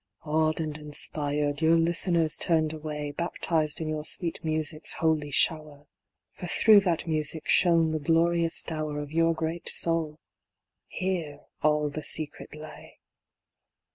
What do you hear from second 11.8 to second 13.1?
the secret lay.